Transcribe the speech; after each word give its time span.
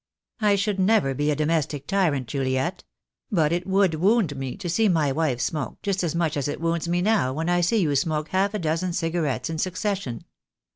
"I 0.39 0.55
should 0.55 0.79
never 0.79 1.13
be 1.13 1.29
a 1.29 1.35
domestic 1.35 1.85
tyrant, 1.85 2.27
Juliet— 2.27 2.83
but 3.39 3.51
it 3.51 3.67
would 3.67 3.93
wound 3.93 4.35
me 4.35 4.57
to 4.57 4.67
see 4.67 4.89
my 4.89 5.11
wife 5.11 5.39
smoke, 5.39 5.77
just 5.83 6.03
as 6.03 6.15
much 6.15 6.35
as 6.35 6.47
it 6.47 6.59
wounds 6.59 6.87
me 6.87 7.03
now 7.03 7.33
when 7.33 7.49
I 7.49 7.61
see 7.61 7.77
you 7.83 7.95
smoke 7.95 8.29
half 8.29 8.55
a 8.55 8.57
dozen 8.57 8.93
cigarettes 8.93 9.51
in 9.51 9.59
succession." 9.59 10.25